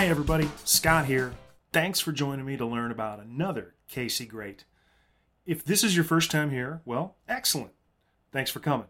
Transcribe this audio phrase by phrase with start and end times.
[0.00, 0.48] Hi, everybody.
[0.64, 1.34] Scott here.
[1.74, 4.64] Thanks for joining me to learn about another KC Great.
[5.44, 7.72] If this is your first time here, well, excellent.
[8.32, 8.86] Thanks for coming.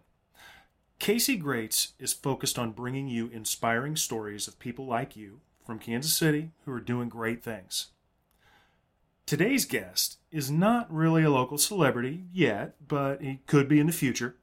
[1.01, 6.15] KC Greats is focused on bringing you inspiring stories of people like you from Kansas
[6.15, 7.89] City who are doing great things.
[9.27, 13.93] Today's guest is not really a local celebrity yet, but he could be in the
[13.93, 14.37] future.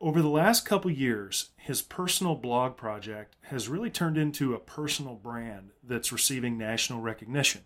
[0.00, 5.16] Over the last couple years, his personal blog project has really turned into a personal
[5.16, 7.62] brand that's receiving national recognition.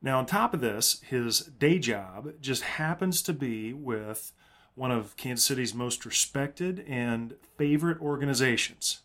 [0.00, 4.32] Now, on top of this, his day job just happens to be with
[4.76, 9.00] one of Kansas City's most respected and favorite organizations.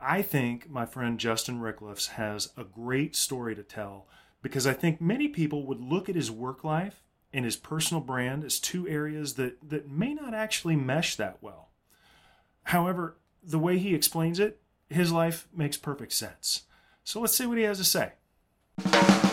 [0.00, 4.06] I think my friend Justin Ricklefs has a great story to tell
[4.40, 8.44] because I think many people would look at his work life and his personal brand
[8.44, 11.68] as two areas that, that may not actually mesh that well.
[12.64, 16.62] However, the way he explains it, his life makes perfect sense.
[17.04, 19.25] So let's see what he has to say.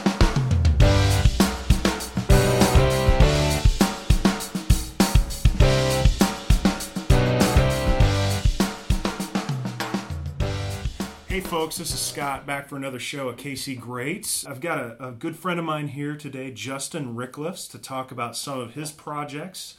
[11.45, 14.45] Folks, this is Scott back for another show at KC Greats.
[14.45, 18.35] I've got a, a good friend of mine here today, Justin Ricklefs, to talk about
[18.35, 19.75] some of his projects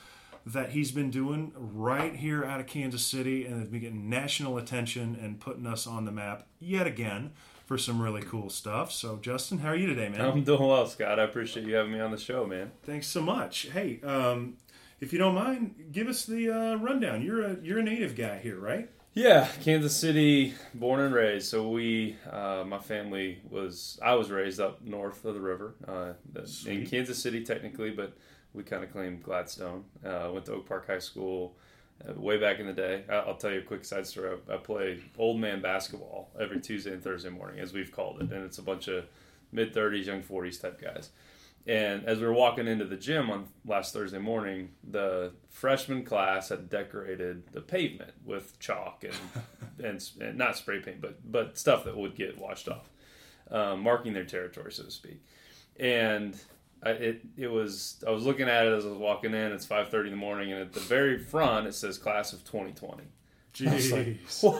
[0.46, 4.56] that he's been doing right here out of Kansas City and has been getting national
[4.56, 7.32] attention and putting us on the map yet again
[7.66, 8.92] for some really cool stuff.
[8.92, 10.20] So, Justin, how are you today, man?
[10.20, 11.18] I'm doing well, Scott.
[11.18, 12.70] I appreciate you having me on the show, man.
[12.84, 13.68] Thanks so much.
[13.72, 14.58] Hey, um,
[15.00, 17.22] if you don't mind, give us the uh, rundown.
[17.22, 18.88] You're a you're a native guy here, right?
[19.14, 21.48] Yeah, Kansas City, born and raised.
[21.48, 26.14] So we, uh, my family was, I was raised up north of the river uh,
[26.66, 28.16] in Kansas City, technically, but
[28.54, 29.84] we kind of claim Gladstone.
[30.04, 31.54] Uh, went to Oak Park High School
[32.08, 33.04] uh, way back in the day.
[33.08, 34.36] I'll tell you a quick side story.
[34.48, 38.33] I, I play old man basketball every Tuesday and Thursday morning, as we've called it,
[38.33, 39.05] and it's a bunch of
[39.52, 41.10] mid 30s, young 40s type guys.
[41.67, 46.51] And as we were walking into the gym on last Thursday morning, the freshman class
[46.51, 49.14] had decorated the pavement with chalk and,
[49.85, 52.91] and, and, not spray paint, but but stuff that would get washed off,
[53.51, 55.25] um, marking their territory, so to speak.
[55.80, 56.39] And
[56.83, 59.52] I, it it was I was looking at it as I was walking in.
[59.52, 62.45] It's five thirty in the morning, and at the very front it says class of
[62.45, 63.05] twenty twenty.
[63.55, 63.92] Jeez.
[63.92, 64.19] Like,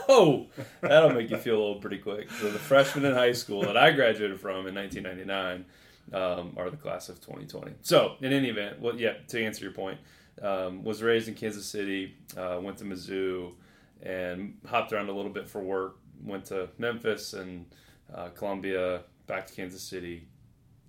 [0.09, 0.47] Whoa,
[0.81, 2.31] that'll make you feel old pretty quick.
[2.31, 5.65] So the freshman in high school that I graduated from in 1999
[6.13, 7.73] um, are the class of 2020.
[7.83, 9.99] So, in any event, well, yeah, to answer your point,
[10.43, 13.53] um, was raised in Kansas City, uh, went to Mizzou,
[14.03, 15.97] and hopped around a little bit for work.
[16.23, 17.67] Went to Memphis and
[18.15, 20.27] uh, Columbia, back to Kansas City,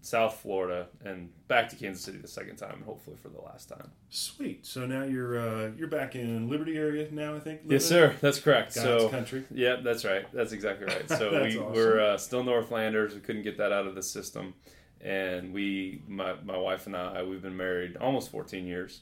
[0.01, 3.69] South Florida, and back to Kansas City the second time, and hopefully for the last
[3.69, 3.91] time.
[4.09, 4.65] Sweet.
[4.65, 7.61] So now you're uh, you're back in Liberty area now, I think.
[7.61, 7.71] Living?
[7.71, 8.15] Yes, sir.
[8.21, 8.75] That's correct.
[8.75, 9.43] God's so country.
[9.51, 10.25] Yeah, that's right.
[10.31, 11.07] That's exactly right.
[11.17, 11.73] So we, awesome.
[11.73, 13.13] we're uh, still Northlanders.
[13.13, 14.53] We couldn't get that out of the system
[15.01, 19.01] and we my, my wife and i we've been married almost 14 years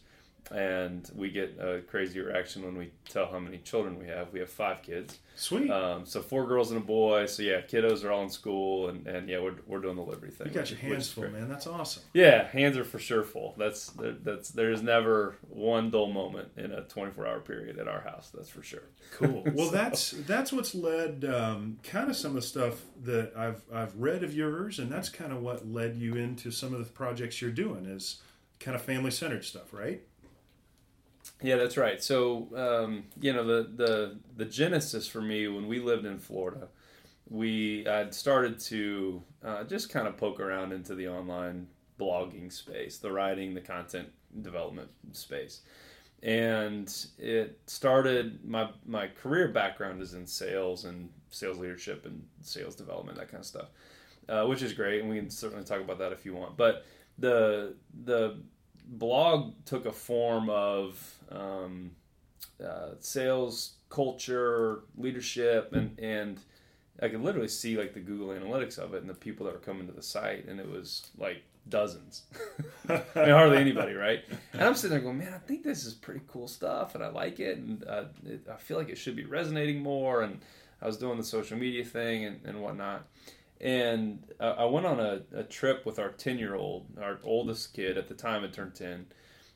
[0.52, 4.32] and we get a crazy reaction when we tell how many children we have.
[4.34, 5.20] We have five kids.
[5.36, 5.70] Sweet.
[5.70, 7.26] Um, so four girls and a boy.
[7.26, 10.32] So yeah kiddos are all in school and, and yeah we're, we're doing the liberty
[10.32, 11.50] thing you got your hands full man.
[11.50, 12.04] That's awesome.
[12.14, 13.56] Yeah hands are for sure full.
[13.58, 18.32] That's that's there's never one dull moment in a 24 hour period at our house
[18.34, 18.84] that's for sure.
[19.12, 19.44] Cool.
[19.54, 19.72] Well so.
[19.72, 24.24] that's that's what's led um, kind of some of the stuff that i've i've read
[24.24, 27.52] of yours and that's kind of what led you into some of the projects you're
[27.52, 28.22] doing is
[28.60, 30.02] kind of family centered stuff right
[31.42, 32.02] yeah, that's right.
[32.04, 36.68] So um, you know the the the genesis for me when we lived in Florida,
[37.30, 41.68] we had started to uh, just kind of poke around into the online
[42.00, 44.10] blogging space, the writing, the content
[44.42, 45.62] development space,
[46.22, 48.44] and it started.
[48.46, 53.42] My my career background is in sales and sales leadership and sales development, that kind
[53.42, 53.68] of stuff,
[54.30, 56.58] uh, which is great, and we can certainly talk about that if you want.
[56.58, 56.86] But
[57.18, 58.38] the the
[58.86, 61.92] blog took a form of um,
[62.64, 66.40] uh, sales culture, leadership, and and
[67.02, 69.60] I could literally see like the Google Analytics of it and the people that were
[69.60, 72.24] coming to the site, and it was like dozens.
[72.90, 74.24] I mean, hardly anybody, right?
[74.54, 77.10] And I'm sitting there going, man, I think this is pretty cool stuff, and I
[77.10, 80.22] like it, and uh, it, I feel like it should be resonating more.
[80.24, 80.42] And
[80.82, 83.08] I was doing the social media thing and, and whatnot.
[83.62, 87.74] And uh, I went on a, a trip with our 10 year old, our oldest
[87.74, 89.06] kid at the time, it turned 10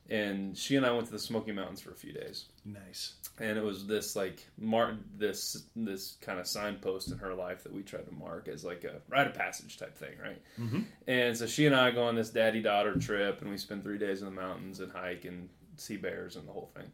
[0.08, 2.46] and she and I went to the Smoky Mountains for a few days.
[2.64, 3.14] Nice.
[3.38, 7.72] And it was this like mark this this kind of signpost in her life that
[7.72, 10.40] we tried to mark as like a rite of passage type thing, right?
[10.58, 10.80] Mm-hmm.
[11.06, 13.98] And so she and I go on this daddy daughter trip, and we spend three
[13.98, 16.90] days in the mountains and hike and see bears and the whole thing.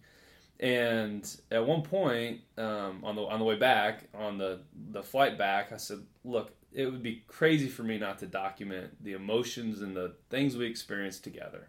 [0.60, 4.60] And at one point um, on the on the way back on the
[4.90, 9.02] the flight back, I said, "Look, it would be crazy for me not to document
[9.02, 11.68] the emotions and the things we experienced together.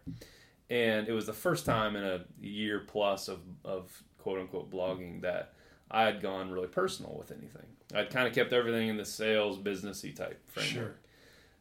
[0.68, 5.22] And it was the first time in a year plus of, of quote unquote blogging
[5.22, 5.54] that
[5.90, 7.66] I had gone really personal with anything.
[7.94, 10.74] I'd kind of kept everything in the sales businessy type framework.
[10.74, 10.94] Sure.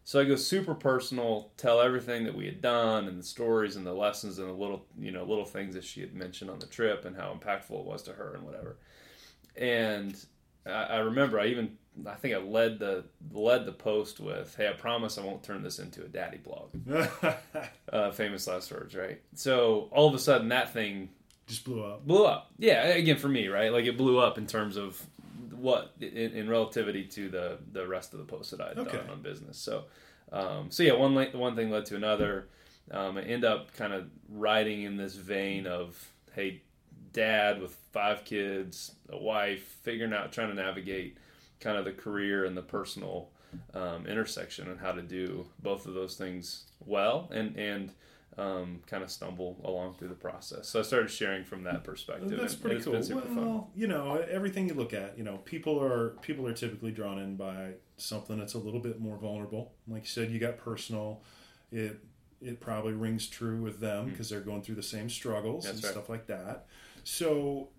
[0.03, 3.85] So I go super personal, tell everything that we had done and the stories and
[3.85, 6.67] the lessons and the little you know little things that she had mentioned on the
[6.67, 8.77] trip and how impactful it was to her and whatever.
[9.55, 10.15] And
[10.65, 14.67] I, I remember I even I think I led the led the post with, "Hey,
[14.67, 16.69] I promise I won't turn this into a daddy blog."
[17.93, 19.21] uh, famous last words, right?
[19.33, 21.09] So all of a sudden that thing
[21.47, 22.05] just blew up.
[22.05, 22.51] Blew up.
[22.57, 23.71] Yeah, again for me, right?
[23.71, 25.01] Like it blew up in terms of
[25.51, 28.97] what in, in relativity to the the rest of the posts that I had okay.
[28.97, 29.57] done on business.
[29.57, 29.85] So,
[30.31, 32.47] um, so yeah, one one thing led to another.
[32.91, 36.61] Um, I end up kind of writing in this vein of, hey,
[37.13, 41.17] dad with five kids, a wife, figuring out, trying to navigate
[41.65, 43.29] kind of the career and the personal
[43.73, 47.91] um, intersection and how to do both of those things well and and
[48.37, 50.67] um, kind of stumble along through the process.
[50.67, 52.37] So I started sharing from that perspective.
[52.37, 52.93] That's pretty cool.
[52.93, 53.63] well, fun.
[53.73, 57.37] you know, everything you look at, you know, people are people are typically drawn in
[57.37, 59.71] by something that's a little bit more vulnerable.
[59.87, 61.23] Like you said, you got personal.
[61.71, 61.99] It
[62.41, 64.35] it probably rings true with them because mm-hmm.
[64.35, 65.93] they're going through the same struggles that's and right.
[65.93, 66.65] stuff like that.
[67.05, 67.69] So,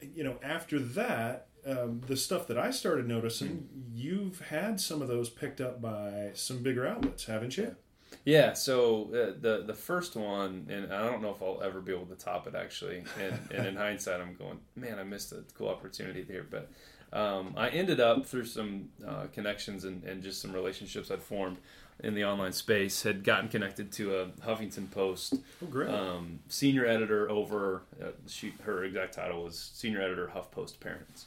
[0.00, 3.96] you know, after that, um, the stuff that I started noticing, mm-hmm.
[3.96, 7.76] you've had some of those picked up by some bigger outlets, haven't you?
[8.24, 11.92] Yeah, so uh, the the first one, and I don't know if I'll ever be
[11.92, 13.04] able to top it actually.
[13.20, 16.44] And, and in hindsight, I'm going, man, I missed a cool opportunity there.
[16.48, 16.70] But
[17.12, 21.58] um, I ended up through some uh, connections and, and just some relationships I'd formed
[22.02, 25.34] in the online space, had gotten connected to a Huffington Post
[25.74, 27.82] oh, um, senior editor over.
[28.00, 31.26] Uh, she, her exact title was senior editor HuffPost Parents.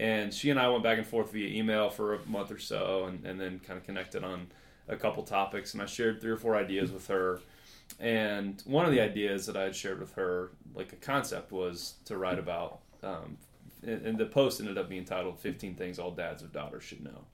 [0.00, 3.04] And she and I went back and forth via email for a month or so,
[3.04, 4.48] and, and then kind of connected on
[4.88, 7.40] a couple topics, and I shared three or four ideas with her.
[8.00, 11.94] And one of the ideas that I had shared with her, like a concept, was
[12.06, 12.80] to write about.
[13.02, 13.38] Um,
[13.86, 17.24] and the post ended up being titled "15 Things All Dads of Daughters Should Know,"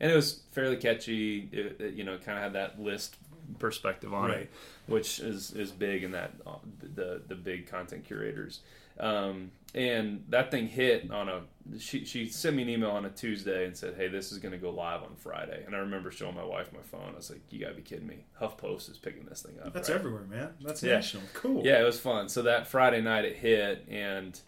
[0.00, 1.48] and it was fairly catchy.
[1.52, 3.16] It, it, you know, kind of had that list
[3.58, 4.38] perspective on right.
[4.40, 4.50] it,
[4.86, 6.56] which is is big in that uh,
[6.94, 8.60] the the big content curators.
[9.00, 11.42] Um, and that thing hit on a
[11.78, 14.52] she she sent me an email on a Tuesday and said, "Hey, this is going
[14.52, 17.12] to go live on Friday." And I remember showing my wife my phone.
[17.12, 18.24] I was like, "You got to be kidding me!
[18.40, 19.98] HuffPost is picking this thing up." That's right?
[19.98, 20.50] everywhere, man.
[20.60, 20.94] That's yeah.
[20.94, 21.22] national.
[21.34, 21.64] Cool.
[21.64, 22.28] Yeah, it was fun.
[22.28, 24.38] So that Friday night it hit, and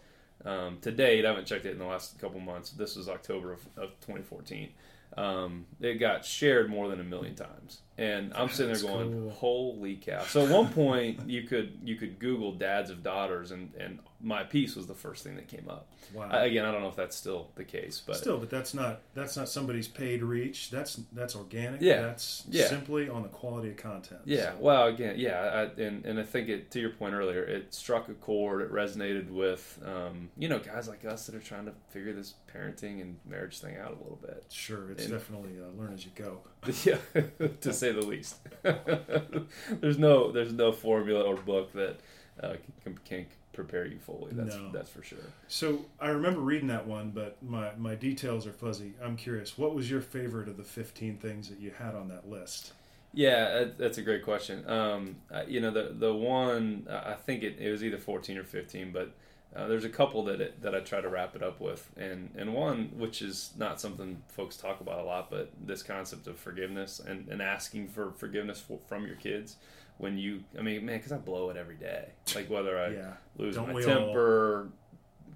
[0.43, 2.71] um, to date, I haven't checked it in the last couple months.
[2.71, 4.69] This was October of, of 2014
[5.17, 9.29] um, it got shared more than a million times, and I'm sitting there going, cool.
[9.31, 13.71] "Holy cow!" So at one point, you could you could Google "dads of daughters," and
[13.79, 15.89] and my piece was the first thing that came up.
[16.13, 16.29] Wow.
[16.31, 19.01] I, again, I don't know if that's still the case, but still, but that's not
[19.13, 20.71] that's not somebody's paid reach.
[20.71, 21.81] That's that's organic.
[21.81, 22.67] Yeah, that's yeah.
[22.67, 24.21] simply on the quality of content.
[24.25, 24.53] Yeah.
[24.53, 24.57] So.
[24.59, 28.09] Well, again, yeah, I, and and I think it to your point earlier, it struck
[28.09, 28.61] a chord.
[28.61, 32.33] It resonated with um, you know guys like us that are trying to figure this
[32.53, 34.45] parenting and marriage thing out a little bit.
[34.49, 36.39] Sure, it's and, definitely uh, learn as you go.
[36.85, 36.97] Yeah,
[37.61, 38.37] to say the least.
[39.81, 41.99] there's no there's no formula or book that
[42.41, 44.31] uh, can, can prepare you fully.
[44.33, 44.71] That's no.
[44.71, 45.19] that's for sure.
[45.47, 48.93] So I remember reading that one, but my my details are fuzzy.
[49.03, 49.57] I'm curious.
[49.57, 52.73] What was your favorite of the 15 things that you had on that list?
[53.15, 54.67] Yeah, that's a great question.
[54.67, 58.91] Um, you know, the the one I think it, it was either 14 or 15,
[58.91, 59.13] but
[59.55, 62.31] uh, there's a couple that it, that I try to wrap it up with, and
[62.37, 66.37] and one which is not something folks talk about a lot, but this concept of
[66.37, 69.57] forgiveness and, and asking for forgiveness for, from your kids
[69.97, 72.09] when you, I mean, man, because I blow it every day.
[72.35, 73.13] Like whether I yeah.
[73.37, 74.71] lose Don't my temper, all?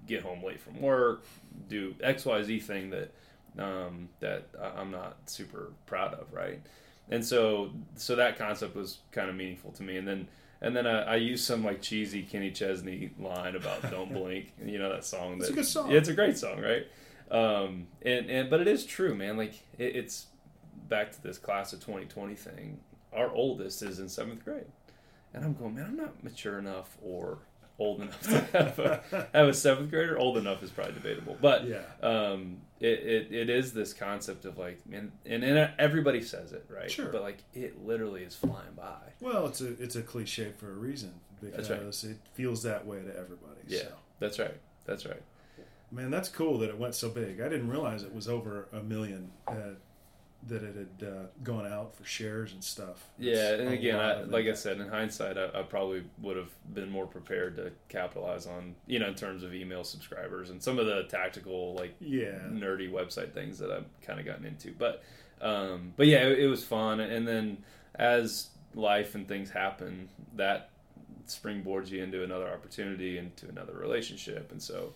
[0.06, 1.24] get home late from work,
[1.68, 3.12] do X Y Z thing that
[3.58, 6.60] um, that I'm not super proud of, right?
[7.10, 10.28] And so so that concept was kind of meaningful to me, and then
[10.60, 14.78] and then I, I used some like cheesy Kenny Chesney line about "Don't Blink." You
[14.78, 15.38] know that song.
[15.38, 15.90] That, it's a good song.
[15.90, 16.86] Yeah, it's a great song, right?
[17.30, 19.36] Um, and and but it is true, man.
[19.36, 20.26] Like it, it's
[20.88, 22.80] back to this class of 2020 thing.
[23.12, 24.66] Our oldest is in seventh grade,
[25.32, 27.38] and I'm going, man, I'm not mature enough or
[27.78, 30.18] old enough to have a, have a seventh grader.
[30.18, 31.82] Old enough is probably debatable, but yeah.
[32.02, 36.64] um, it, it, it is this concept of like, and, and and everybody says it,
[36.68, 36.90] right?
[36.90, 37.06] Sure.
[37.06, 39.12] But like, it literally is flying by.
[39.20, 41.80] Well, it's a it's a cliche for a reason because right.
[41.80, 43.60] it feels that way to everybody.
[43.66, 43.92] Yeah, so.
[44.18, 44.56] that's right.
[44.84, 45.22] That's right.
[45.90, 47.40] Man, that's cool that it went so big.
[47.40, 49.30] I didn't realize it was over a million.
[49.46, 49.76] Uh,
[50.48, 53.08] that it had uh, gone out for shares and stuff.
[53.18, 56.90] yeah, and again, I, like I said, in hindsight, I, I, probably would have been
[56.90, 60.86] more prepared to capitalize on, you know, in terms of email subscribers and some of
[60.86, 64.72] the tactical, like, yeah, nerdy website things that I've kind of gotten into.
[64.72, 65.02] But
[65.40, 67.00] Um, but yeah, it, it was fun.
[67.00, 67.58] And then
[67.94, 70.70] as life and things happen, that
[71.26, 74.92] springboards you into another opportunity, into another relationship, and so.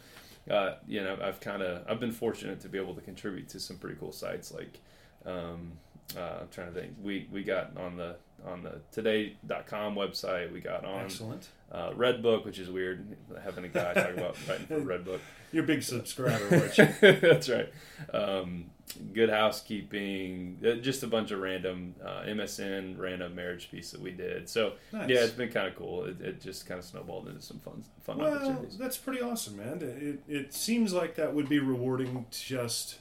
[0.51, 3.61] Uh, you know, I've kind of I've been fortunate to be able to contribute to
[3.61, 4.81] some pretty cool sites like
[5.25, 5.73] um,
[6.17, 6.95] uh, I'm trying to think.
[7.03, 10.53] We we got on the on the today.com website.
[10.53, 11.49] We got on Excellent.
[11.71, 15.21] uh, Redbook, which is weird having a guy talk about writing for Redbook.
[15.53, 16.89] You're a big subscriber, aren't you?
[17.21, 17.73] That's right.
[18.13, 18.71] Um,
[19.15, 24.11] good housekeeping, uh, just a bunch of random uh, MSN random marriage piece that we
[24.11, 24.49] did.
[24.49, 25.09] So Nice.
[25.09, 26.05] yeah, it's been kind of cool.
[26.07, 28.77] It, it just kind of snowballed into some fun fun Well, opportunities.
[28.79, 29.79] that's pretty awesome, man.
[29.83, 32.27] It, it seems like that would be rewarding.
[32.31, 32.97] Just,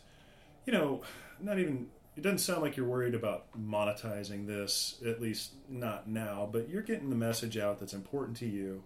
[0.65, 1.01] you know,
[1.39, 1.88] not even.
[2.18, 6.50] It doesn't sound like you're worried about monetizing this, at least not now.
[6.51, 8.84] But you're getting the message out that's important to you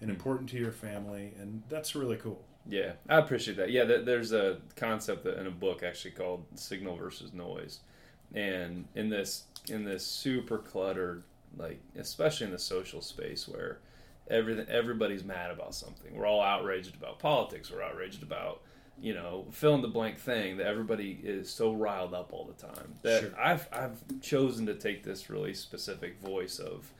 [0.00, 0.16] and hmm.
[0.16, 2.44] important to your family, and that's really cool.
[2.68, 3.70] Yeah, I appreciate that.
[3.70, 7.80] Yeah, there's a concept in a book actually called signal versus noise,
[8.34, 11.24] and in this in this super cluttered,
[11.56, 13.80] like especially in the social space where
[14.30, 16.14] everything everybody's mad about something.
[16.14, 17.70] We're all outraged about politics.
[17.70, 18.62] We're outraged about
[19.00, 22.66] you know fill in the blank thing that everybody is so riled up all the
[22.66, 22.94] time.
[23.02, 23.30] That Sure.
[23.40, 26.92] I've I've chosen to take this really specific voice of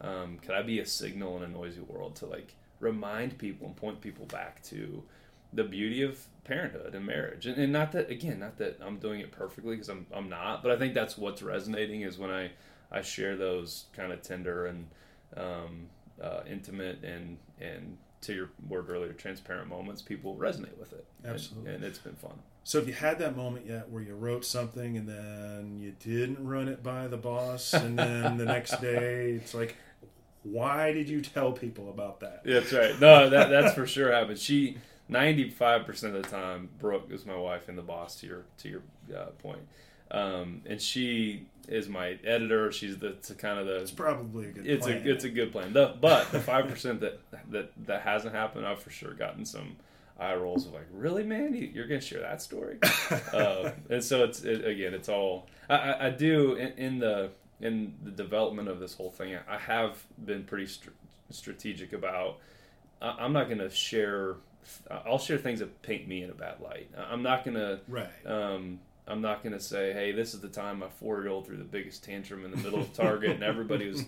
[0.00, 3.76] um, could I be a signal in a noisy world to like remind people and
[3.76, 5.04] point people back to
[5.52, 9.20] the beauty of parenthood and marriage and, and not that again not that i'm doing
[9.20, 12.50] it perfectly because I'm, I'm not but i think that's what's resonating is when i
[12.90, 14.88] i share those kind of tender and
[15.36, 15.86] um,
[16.20, 21.34] uh, intimate and and to your word earlier transparent moments people resonate with it And-
[21.34, 21.74] Absolutely.
[21.74, 24.96] and, it's been fun So, have you had that moment yet where you wrote something
[24.96, 29.52] and then you didn't run it by the boss, and then the next day it's
[29.54, 29.76] like,
[30.44, 32.42] why did you tell people about that?
[32.44, 32.98] That's right.
[33.00, 34.38] No, that that's for sure happened.
[34.38, 34.76] She
[35.08, 38.16] ninety five percent of the time, Brooke is my wife and the boss.
[38.20, 38.82] To your to your
[39.16, 39.60] uh, point,
[40.12, 42.70] um, and she is my editor.
[42.70, 43.76] She's the kind of the.
[43.76, 44.66] It's probably a good.
[44.66, 45.06] It's plan.
[45.06, 45.72] a it's a good plan.
[45.72, 49.76] The, but the five percent that that that hasn't happened, I've for sure gotten some
[50.20, 52.78] eye rolls of like, really, man, you, you're gonna share that story.
[53.32, 57.30] uh, and so it's it, again, it's all I, I, I do in, in the
[57.60, 59.36] in the development of this whole thing.
[59.48, 60.90] I have been pretty str-
[61.30, 62.38] strategic about.
[63.00, 64.36] I, I'm not going to share.
[64.90, 66.90] I'll share things that paint me in a bad light.
[66.96, 67.80] I'm not going to.
[67.88, 68.08] right.
[68.26, 71.64] Um, I'm not going to say, "Hey, this is the time my four-year-old threw the
[71.64, 74.04] biggest tantrum in the middle of Target and everybody was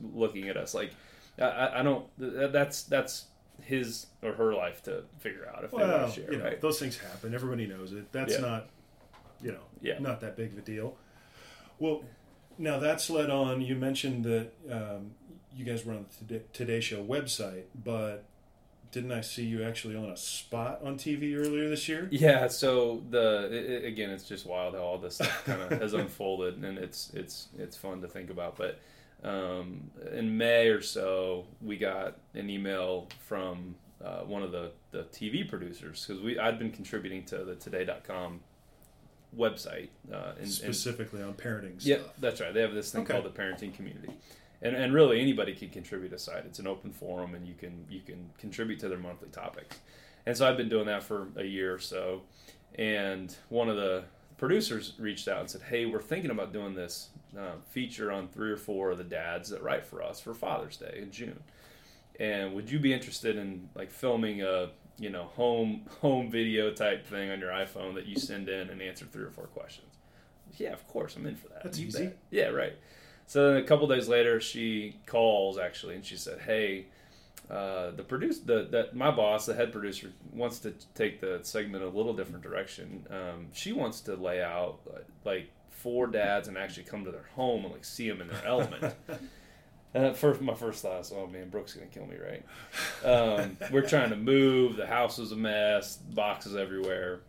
[0.00, 0.92] looking at us." Like,
[1.40, 2.06] I- I, don't.
[2.18, 3.26] That's that's
[3.62, 6.44] his or her life to figure out if they Well, want to share, you know,
[6.44, 6.60] right?
[6.60, 7.34] those things happen.
[7.34, 8.12] Everybody knows it.
[8.12, 8.40] That's Yeah.
[8.40, 8.70] not,
[9.42, 9.98] you know, Yeah.
[9.98, 10.96] not that big of a deal.
[11.80, 12.04] Well,
[12.56, 13.60] now that's led on.
[13.60, 15.10] You mentioned that um,
[15.54, 18.24] you guys were on the Today Show website, but
[18.90, 22.08] didn't I see you actually on a spot on TV earlier this year?
[22.10, 25.70] Yeah, so the i i- again, it's just wild how all this stuff kind of
[25.82, 28.56] has unfolded, and it's it's it's fun to think about.
[28.56, 28.78] But
[29.22, 35.02] um, in May or so, we got an email from uh, one of the, the
[35.04, 38.40] TV producers because we I'd been contributing to the Today.com
[39.36, 39.88] website.
[40.12, 42.12] Uh, and, and Specifically on parenting yeah, stuff.
[42.18, 42.54] that's right.
[42.54, 43.12] They have this thing Okay.
[43.12, 44.12] called the parenting community,
[44.62, 46.44] and and really anybody can contribute a site.
[46.46, 49.78] It's an open forum, and you can you can contribute to their monthly topics.
[50.26, 52.22] And so I've been doing that for a year or so,
[52.74, 54.04] and one of the
[54.36, 58.50] producers reached out and said, "Hey, we're thinking about doing this uh, feature on three
[58.50, 61.40] or four of the dads that write for us for Father's Day in June,
[62.20, 67.06] and would you be interested in like filming a you know home home video type
[67.06, 69.86] thing on your iPhone that you send in and answer three or four questions?"
[70.56, 71.62] Yeah, of course, I'm in for that.
[71.64, 72.04] That's You easy.
[72.06, 72.16] bet.
[72.30, 72.74] Yeah, right.
[73.28, 76.86] So then a couple days later, she calls actually, and she said, "Hey,
[77.50, 81.84] uh, the produce the that my boss, the head producer, wants to take the segment
[81.84, 83.06] a little different direction.
[83.10, 84.80] Um, she wants to lay out
[85.26, 88.44] like four dads and actually come to their home and like see them in their
[88.46, 88.94] element."
[89.94, 92.44] And at first, my first thought was, "Oh man, Brooke's gonna kill me, right?"
[93.04, 94.76] Um, we're trying to move.
[94.76, 97.20] The house was a mess, boxes everywhere,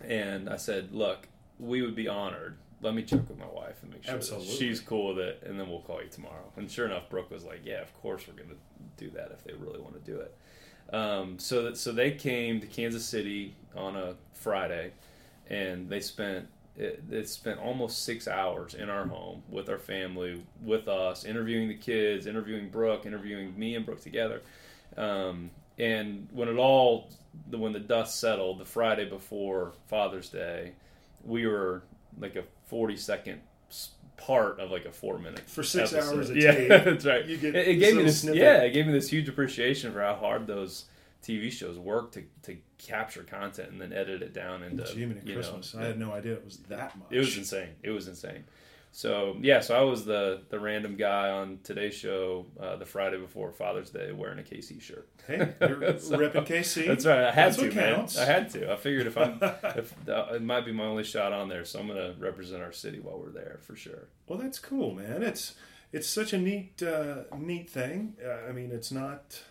[0.00, 1.26] and I said, "Look,
[1.58, 2.58] we would be honored.
[2.82, 4.54] Let me check with my wife and make sure Absolutely.
[4.54, 7.44] she's cool with it, and then we'll call you tomorrow." And sure enough, Brooke was
[7.44, 8.58] like, "Yeah, of course we're gonna
[8.96, 10.36] do that if they really want to do it."
[10.92, 14.92] Um, so that so they came to Kansas City on a Friday,
[15.48, 20.42] and they spent it, they spent almost six hours in our home with our family,
[20.60, 24.42] with us, interviewing the kids, interviewing Brooke, interviewing me and Brooke together.
[24.96, 27.10] Um, and when it all,
[27.48, 30.72] the- when the dust settled, the Friday before Father's Day,
[31.24, 31.82] we were
[32.18, 33.40] like a forty second
[34.16, 36.16] part of like a four minute For six episode.
[36.16, 37.24] hours a yeah, tape, that's right.
[37.26, 38.40] you get it, it gave me this snippet.
[38.40, 40.86] yeah, it gave me this huge appreciation for how hard those
[41.22, 45.34] TV shows work to, to capture content and then edit it down into Jiminy you
[45.34, 45.74] Christmas.
[45.74, 47.08] know, I had no idea it was that much.
[47.10, 47.70] it was insane.
[47.82, 48.44] It was insane.
[48.96, 53.18] So yeah, so I was the the random guy on today's show uh, the Friday
[53.18, 55.06] before Father's Day wearing a KC shirt.
[55.26, 56.86] Hey, you're So- repping KC.
[56.86, 57.24] That's right.
[57.24, 57.94] I had That's to, man.
[57.94, 58.16] counts.
[58.18, 58.72] I had to.
[58.72, 61.78] I figured if I'm, if uh, it might be my only shot on there, so
[61.78, 64.08] I'm gonna represent our city while we're there for sure.
[64.28, 65.22] Well, that's cool, man.
[65.22, 65.56] It's
[65.92, 68.14] it's such a neat uh, neat thing.
[68.26, 69.42] Uh, I mean, it's not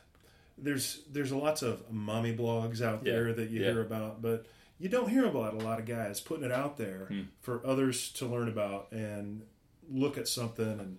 [0.57, 3.73] there's there's lots of mommy blogs out Yeah, there that you yeah.
[3.73, 4.47] hear about, but
[4.79, 7.21] you don't hear about a lot of guys putting it out there Hmm.
[7.41, 9.43] for others to learn about and
[9.89, 10.97] look at something and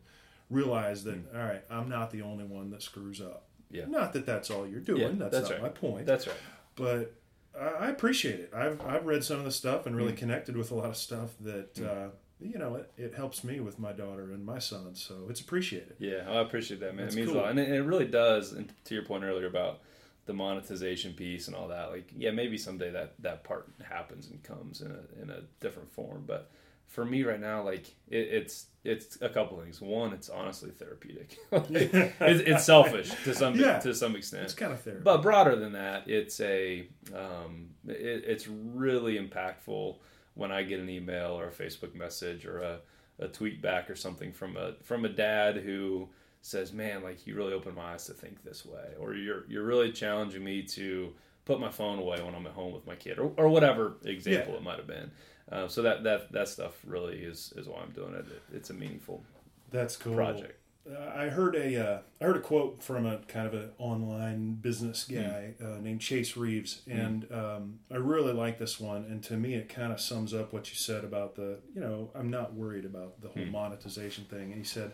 [0.51, 3.45] realize that all right, I'm not the only one that screws up.
[3.71, 3.77] Hmm.
[3.77, 3.85] Yeah.
[3.89, 5.01] Not that that's all you're doing.
[5.03, 5.63] Yeah, that's, that's not right.
[5.63, 6.07] my point.
[6.07, 6.37] That's right.
[6.77, 7.15] but
[7.59, 8.53] I I appreciate it.
[8.55, 10.01] I've I've read some of the stuff and Hmm.
[10.03, 12.09] really connected with a lot of stuff that uh,
[12.41, 14.95] you know it, it helps me with my daughter and my son.
[14.95, 15.97] So it's appreciated.
[15.99, 17.07] Yeah, I appreciate that, man.
[17.07, 17.41] That's it means cool.
[17.41, 18.53] a lot, and it, it really does.
[18.53, 19.81] And to your point earlier about
[20.27, 24.43] the monetization piece and all that, like, yeah, maybe someday that that part happens and
[24.43, 26.25] comes in a in a different form.
[26.27, 26.51] But
[26.87, 29.81] for me right now, like, it, it's it's a couple things.
[29.81, 31.39] One, it's honestly therapeutic.
[31.53, 33.79] Like, it's, it's selfish to some Yeah.
[33.81, 34.45] to some extent.
[34.45, 35.03] It's kind of therapy.
[35.03, 39.97] But broader than that, it's a um, it, it's really impactful
[40.35, 42.79] when I get an email or a Facebook message or a,
[43.19, 46.09] a tweet back or something from a from a dad who
[46.47, 49.65] says, "Man, like you really opened my eyes to think this way," or "You're you're
[49.65, 51.13] really challenging me to
[51.45, 54.53] put my phone away when I'm at home with my kid," or, or whatever example
[54.53, 54.59] Yeah.
[54.59, 55.11] it might have been.
[55.51, 58.27] Uh, so that that that stuff really is is why I'm doing it.
[58.27, 59.23] it it's a meaningful
[59.71, 60.15] That's cool.
[60.15, 60.61] project.
[60.89, 64.55] Uh, I heard a uh, I heard a quote from a kind of an online
[64.55, 69.05] business guy uh, named Chase Reeves, and um, I really like this one.
[69.11, 72.11] And to me, it kind of sums up what you said about the you know
[72.15, 74.53] I'm not worried about the whole monetization thing.
[74.53, 74.93] And he said,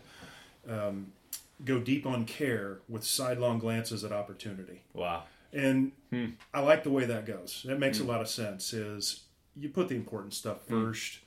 [0.67, 1.11] um,
[1.65, 5.23] "Go deep on care with sidelong glances at opportunity." Wow.
[5.51, 6.31] And Hmm.
[6.53, 7.63] I like the way that goes.
[7.65, 8.73] That makes a lot of sense.
[8.73, 10.85] Is you put the important stuff Hmm.
[10.85, 11.19] first,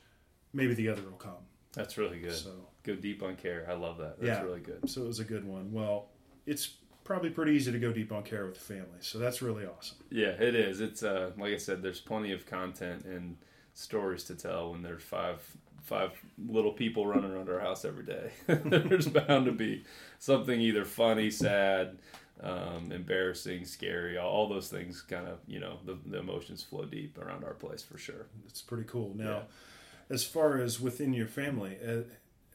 [0.53, 1.45] maybe the other will come.
[1.73, 2.33] That's really good.
[2.33, 2.69] So.
[2.83, 3.65] Go deep on care.
[3.69, 4.19] I love that.
[4.19, 4.43] That's Yeah.
[4.43, 4.89] really good.
[4.89, 5.71] So it was a good one.
[5.71, 6.09] Well,
[6.45, 8.99] it's probably pretty easy to go deep on care with the family.
[9.01, 9.97] So that's really awesome.
[10.09, 10.81] Yeah, it is.
[10.81, 11.81] It's uh, like I said.
[11.81, 13.37] There's plenty of content and
[13.73, 15.39] stories to tell when there's five
[15.87, 16.11] five
[16.47, 18.31] little people running around our house every day.
[18.47, 19.83] there's bound to be
[20.19, 21.97] something either funny, sad,
[22.43, 24.17] um, embarrassing, scary.
[24.17, 27.53] All, all those things kind of you know the, the emotions flow deep around our
[27.53, 28.27] place for sure.
[28.47, 29.13] It's pretty cool.
[29.15, 29.43] Now,
[30.09, 32.01] as far as within your family, uh,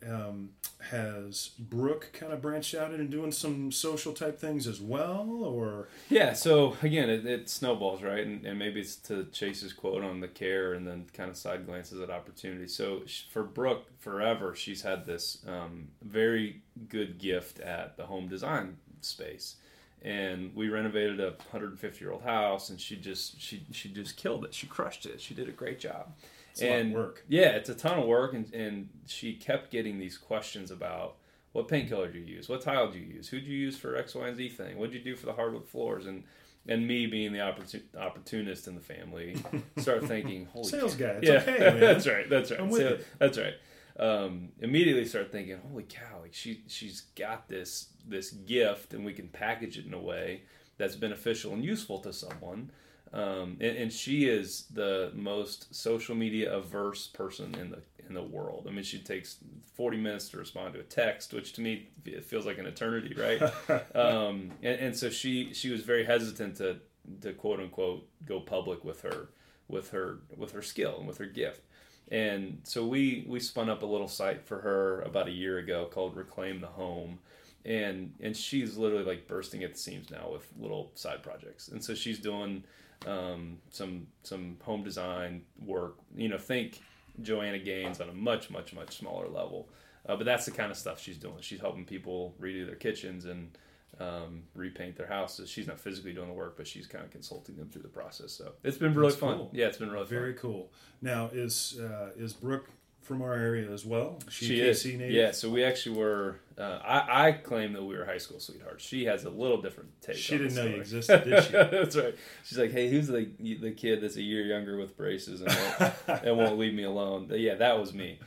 [0.09, 0.51] um,
[0.91, 5.89] has Brooke kind of branched out into doing some social type things as well, or
[6.09, 8.27] Yeah, so again, it, it snowballs, right?
[8.27, 11.67] And, and maybe it's to Chase's quote on the care and then kind of side
[11.67, 12.67] glances at opportunity.
[12.67, 18.77] So for Brooke, forever, she's had this um, very good gift at the home design
[19.01, 19.57] space.
[20.05, 24.45] And we renovated a 150 year old house, and she just she she just killed
[24.45, 24.53] it.
[24.53, 25.21] She crushed it.
[25.21, 26.13] She did a great job.
[26.53, 27.25] It's a lot of and work.
[27.29, 31.17] yeah, it's a ton of work, and, and she kept getting these questions about
[31.53, 33.77] what paint color do you use, what tile do you use, who do you use
[33.77, 36.25] for X, Y, and Z thing, what did you do for the hardwood floors, and
[36.69, 39.37] and me being the opportun- opportunist in the family,
[39.79, 41.19] start thinking, holy sales guy?
[41.21, 42.99] It's yeah, okay, that's right, that's right, I'm with So- you.
[43.19, 43.55] that's right.
[43.99, 49.13] Um, immediately start thinking, holy cow, like she she's got this this gift, and we
[49.13, 50.43] can package it in a way
[50.79, 52.71] that's beneficial and useful to someone.
[53.13, 58.23] Um, and, and she is the most social media averse person in the in the
[58.23, 58.67] world.
[58.69, 59.39] I mean, she takes
[59.75, 63.15] forty minutes to respond to a text, which to me it feels like an eternity,
[63.15, 63.43] right?
[63.95, 66.79] um, and, and so she she was very hesitant to
[67.21, 69.29] to quote unquote go public with her
[69.69, 71.63] with her with her skill and with her gift.
[72.11, 75.89] And so we we spun up a little site for her about a year ago
[75.91, 77.19] called Reclaim the Home.
[77.65, 81.69] And and she's literally like bursting at the seams now with little side projects.
[81.69, 82.65] And so she's doing
[83.07, 85.97] um, some some home design work.
[86.17, 86.81] You know, think
[87.21, 89.69] Joanna Gaines on a much much much smaller level.
[90.09, 91.37] Uh, but that's the kind of stuff she's doing.
[91.41, 93.57] She's helping people redo their kitchens and
[94.01, 95.49] um, repaint their houses.
[95.49, 98.33] She's not physically doing the work, but she's kind of consulting them through the process.
[98.33, 99.37] So it's been really That's fun.
[99.37, 99.51] cool.
[99.53, 100.43] Yeah, it's been really Very fun.
[100.43, 100.73] cool.
[101.03, 102.69] Now, is uh, is Brooke
[103.03, 104.19] from our area as well?
[104.29, 104.85] She KC is.
[104.85, 105.11] native?
[105.11, 106.37] Yeah, so we actually were.
[106.57, 108.85] Uh, I, I claim that we were high school sweethearts.
[108.85, 110.17] She has a little different take.
[110.17, 111.53] She didn't know you existed, did she?
[111.53, 112.15] that's right.
[112.45, 116.25] She's like, "Hey, who's the the kid that's a year younger with braces and won't,
[116.25, 118.19] and won't leave me alone?" Yeah, that was me.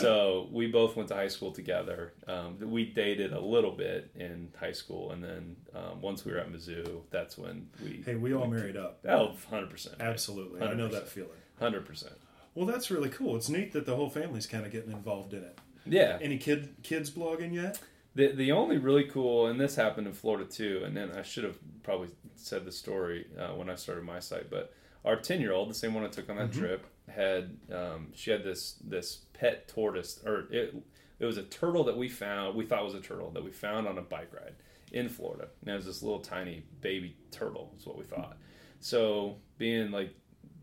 [0.00, 2.14] So we both went to high school together.
[2.26, 6.38] Um, we dated a little bit in high school, and then um, once we were
[6.38, 8.02] at Mizzou, that's when we.
[8.04, 8.98] Hey, we all married up.
[9.08, 9.96] Oh, 100 percent.
[10.00, 11.30] Absolutely, I know that feeling.
[11.60, 12.14] Hundred percent.
[12.54, 13.36] Well, that's really cool.
[13.36, 15.58] It's neat that the whole family's kind of getting involved in it.
[15.86, 16.18] Yeah.
[16.20, 17.80] Any kid kids blogging yet?
[18.14, 21.44] The the only really cool, and this happened in Florida too, and then I should
[21.44, 24.72] have probably said the story uh, when I started my site, but
[25.04, 26.58] our ten year old, the same one I took on that Mhm.
[26.58, 30.74] trip, had um, she had this this pet tortoise, or it
[31.18, 32.54] it was a turtle that we found.
[32.56, 34.54] We thought was a turtle that we found on a bike ride
[34.92, 37.74] in Florida, and it was this little tiny baby turtle.
[37.76, 38.38] Is what we thought.
[38.80, 40.14] So being like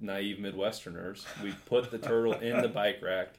[0.01, 3.35] naive Midwesterners, we put the turtle in the bike rack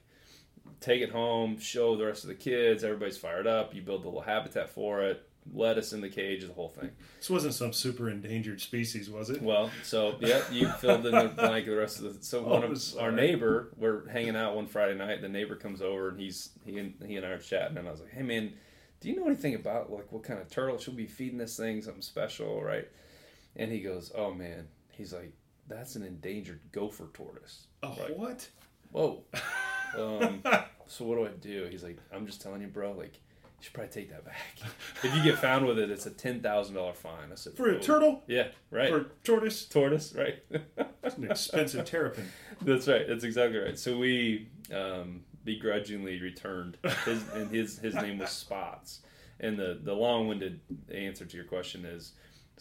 [0.81, 2.85] take it home, show the rest of the kids.
[2.85, 3.75] Everybody's fired up.
[3.75, 5.23] You build a little habitat for it,
[5.53, 6.91] lettuce in the cage, the whole thing.
[7.19, 9.41] This wasn't some super endangered species, was it?
[9.41, 12.25] Well, so yeah, you filled in the blank the rest of the.
[12.25, 13.05] So oh, one Oh, of sorry.
[13.05, 15.21] our neighbor, we're hanging out one Friday night.
[15.21, 17.91] The neighbor comes over and he's he and he and I are chatting, and I
[17.91, 18.53] was like, "Hey man,
[19.01, 21.57] do you know anything about like what kind of turtle should we be feeding this
[21.57, 21.81] thing?
[21.83, 22.89] Something special, right?"
[23.57, 25.33] And he goes, "Oh man," he's like,
[25.69, 28.17] "That's an endangered gopher tortoise." Oh, Right.
[28.19, 28.49] what?
[28.91, 29.25] Whoa.
[29.95, 30.43] Um,
[30.87, 31.69] so what do I do?
[31.71, 32.93] He's like, I'm just telling you, bro.
[32.93, 33.21] Like, you
[33.61, 34.57] should probably take that back.
[35.03, 37.31] If you get found with it, it's a ten thousand dollar fine.
[37.31, 38.23] I said, For a "Oh." turtle?
[38.27, 38.89] Yeah, right.
[38.89, 39.67] For a tortoise?
[39.67, 40.37] tortoise, right?
[41.05, 42.27] It's an expensive terrapin.
[42.63, 43.07] That's right.
[43.07, 43.79] That's exactly right.
[43.79, 49.01] So we um, begrudgingly returned his, and his his name was Spots.
[49.41, 52.13] And the the long winded answer to your question is,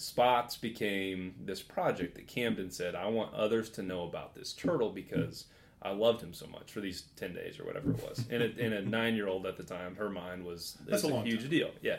[0.01, 4.89] Spots became this project that Camden said, I want others to know about this turtle
[4.89, 5.45] because
[5.81, 8.25] I loved him so much for these ten days or whatever it was.
[8.31, 11.21] And a, a nine year old at the time, her mind was That's a a,
[11.21, 11.49] huge time.
[11.49, 11.69] deal.
[11.81, 11.97] Yeah.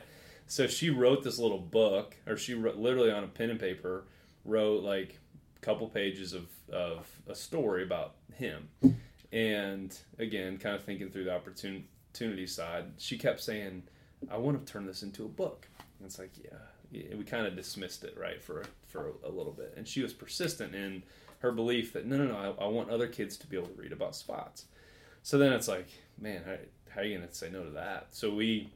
[0.48, 4.04] So she wrote this little book, or she wrote, literally on a pen and paper
[4.44, 5.20] wrote like
[5.56, 8.68] a couple pages of, of a story about him.
[9.32, 13.84] And again, kind of thinking through the opportunity side, she kept saying,
[14.28, 15.68] I want to turn this into a book.
[15.98, 16.58] And it's like, yeah.
[16.92, 19.74] We kind of dismissed it, right, for, for a, little bit.
[19.76, 21.02] And she was persistent in
[21.38, 23.81] her belief that, no, no, no, I, I want other kids to be able to
[23.81, 24.66] read about spots.
[25.22, 25.88] So then it's like,
[26.20, 26.57] man, how,
[26.94, 28.09] how are you going to say no to that?
[28.11, 28.70] So we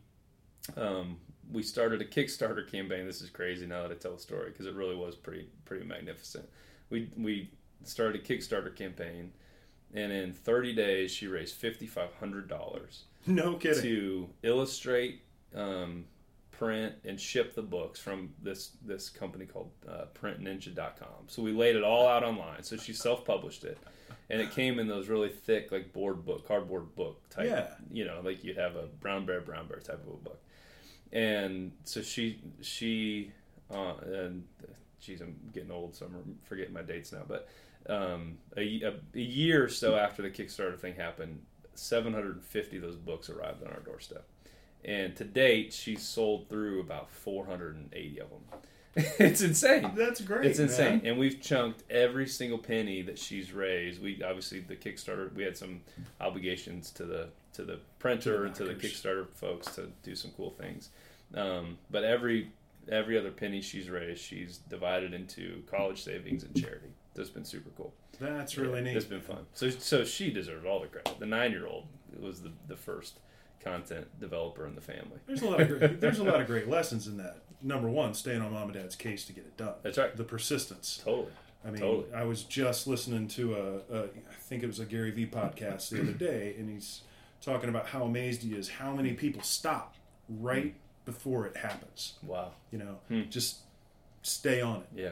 [0.77, 1.19] um,
[1.53, 3.07] we started a Kickstarter campaign.
[3.07, 5.85] This is crazy now that I tell the story because it really was pretty pretty
[5.85, 6.49] magnificent.
[6.91, 7.51] We we
[7.85, 9.33] started a Kickstarter campaign,
[9.95, 13.83] and in 30 days she raised fifty five hundred dollars No kidding.
[13.83, 15.21] to illustrate,
[15.55, 16.07] um,
[16.59, 21.27] print, and ship the books from this this company called uh, PrintNinja.com.
[21.29, 22.63] So we laid it all out online.
[22.63, 23.79] So she self published it,
[24.31, 27.47] and it came in those really thick like board book, cardboard book type.
[27.47, 27.69] Yeah.
[27.93, 30.43] You know, like you'd have a brown bear, brown bear type of a book.
[31.13, 33.33] And so she she
[33.71, 34.45] uh, and
[35.01, 37.23] geez, I'm getting old, so I'm forgetting my dates now.
[37.27, 37.49] But
[37.89, 41.41] um, a, a, a year or so after the Kickstarter thing happened,
[41.75, 44.27] 750 of those books arrived on our doorstep.
[44.87, 48.61] And to date, she's sold through about 480 of them.
[49.19, 49.91] it's insane.
[49.95, 50.47] That's great.
[50.47, 51.07] It's insane, man.
[51.07, 54.01] and we've chunked every single penny that she's raised.
[54.01, 55.35] We obviously the Kickstarter.
[55.35, 55.83] We had some
[56.21, 58.75] obligations to the to the printer and to the.
[58.75, 60.91] Kickstarter folks to do some cool things.
[61.35, 62.53] Um, but every
[62.91, 66.89] every other penny she's raised, she's divided into college savings and charity.
[67.15, 67.93] That's been super cool.
[68.19, 68.97] That's really Yeah, neat.
[68.97, 69.45] It's been fun.
[69.53, 71.19] So so she deserves all the credit.
[71.19, 71.87] The nine year old
[72.19, 73.19] was the the first
[73.61, 75.19] content developer in the family.
[75.27, 77.39] There's a lot of great, there's a lot of great lessons in that.
[77.63, 79.75] Number one, staying on mom and dad's case to get it done.
[79.83, 80.17] That's right.
[80.17, 81.01] The persistence.
[81.05, 81.29] Totally.
[81.65, 82.13] I mean, Totally.
[82.15, 85.89] I was just listening to a, a, I think it was a Gary Vee podcast
[85.89, 87.01] the other day, and he's
[87.41, 89.95] talking about how amazed he is how many people stop
[90.29, 92.15] right before it happens.
[92.23, 92.53] Wow.
[92.71, 93.23] You know, Hmm.
[93.31, 93.59] just
[94.23, 94.87] stay on it.
[94.95, 95.11] Yeah,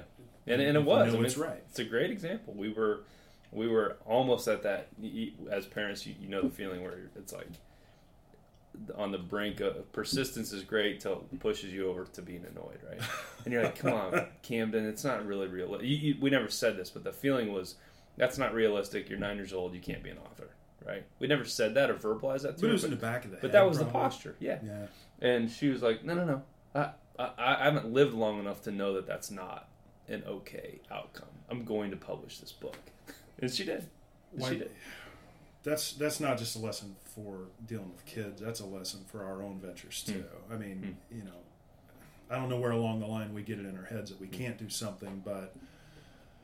[0.53, 1.09] and and it was.
[1.09, 1.63] I mean, it's right.
[1.71, 2.55] It's a great example.
[2.55, 3.01] We were
[3.51, 4.89] we were almost at that.
[5.51, 7.47] As parents, you, you know the feeling where it's like
[8.97, 12.79] on the brink of persistence is great till it pushes you over to being annoyed,
[12.89, 13.01] right?
[13.45, 15.83] And you're like, come on, Camden, it's not really real.
[15.83, 17.77] You, you, we never said this, but the feeling was
[18.17, 19.09] that's not realistic.
[19.09, 19.75] You're nine years old.
[19.75, 20.49] You can't be an author,
[20.87, 21.05] right?
[21.19, 23.25] We never said that or verbalized that to But it her, was in the back
[23.25, 23.43] of the head.
[23.43, 24.37] but that was the posture.
[24.41, 24.59] Yeah.
[24.65, 24.87] Yeah.
[25.21, 26.43] And she was like, "No, no, no.
[26.75, 29.69] I, I, I haven't lived long enough to know that that's not
[30.09, 31.29] an okay outcome.
[31.49, 32.77] I'm going to publish this book."
[33.41, 33.89] And she did.
[34.33, 34.71] And Why- She did.
[35.63, 38.41] That's that's not just a lesson for dealing with kids.
[38.41, 40.13] That's a lesson for our own ventures hmm.
[40.13, 40.25] too.
[40.51, 41.17] I mean, hmm.
[41.17, 41.31] you know,
[42.31, 44.27] I don't know where along the line we get it in our heads that we
[44.27, 44.35] hmm.
[44.35, 45.55] can't do something, but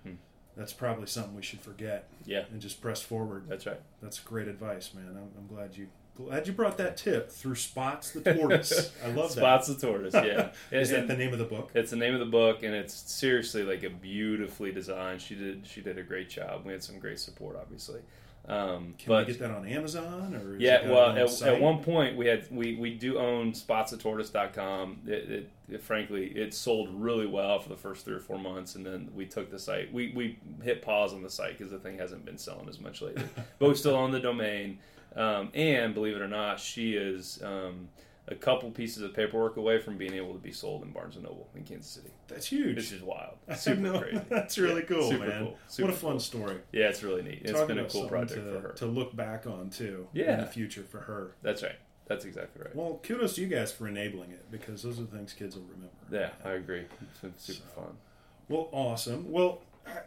[0.04, 0.14] Hmm.
[0.56, 3.44] that's probably something we should forget Yeah, and just press forward.
[3.48, 3.80] that's right.
[4.02, 5.08] That's great advice, man.
[5.08, 8.92] I'm, I'm glad you glad you brought that tip through Spots the tortoise.
[9.04, 10.14] I love Spots the tortoise.
[10.14, 11.70] Yeah, is And- that the name of the book?
[11.74, 15.22] It's the name of the book, and it's seriously like a beautifully designed.
[15.22, 15.66] She did.
[15.66, 16.64] She did a great job.
[16.64, 18.00] We had some great support, obviously.
[18.50, 21.84] Um, Can but we get that on Amazon or is Yeah, well, at, at one
[21.84, 25.02] point we had we, we do own spotsthetortoise.com.
[25.06, 28.74] It, it, it frankly it sold really well for the first three or four months,
[28.74, 29.92] and then we took the site.
[29.92, 33.00] We we hit pause on the site because the thing hasn't been selling as much
[33.00, 33.22] lately.
[33.60, 34.80] but we still own the domain,
[35.14, 37.88] um, and believe it or not, she is um,
[38.30, 41.24] a couple pieces of paperwork away from being able to be sold in Barnes and
[41.24, 42.10] Noble in Kansas City.
[42.28, 42.76] That's huge.
[42.76, 43.34] This is wild.
[43.56, 43.98] Super know.
[44.00, 44.20] crazy.
[44.28, 45.42] That's really Yeah, cool, super man.
[45.44, 45.56] cool.
[45.84, 46.20] What a fun cool.
[46.20, 46.56] story.
[46.72, 47.40] Yeah, it's really neat.
[47.42, 48.72] It's Talking been a cool project to, for her.
[48.74, 50.06] to look back on too.
[50.12, 50.34] Yeah.
[50.34, 51.32] in the future for her.
[51.42, 51.76] That's right.
[52.06, 52.74] That's exactly right.
[52.74, 55.64] Well, kudos to you guys for enabling it because those are the things kids will
[55.64, 55.90] remember.
[56.10, 56.84] Yeah, I agree.
[57.10, 57.96] It's been super fun.
[58.48, 59.30] Well, awesome.
[59.30, 60.00] Well, I-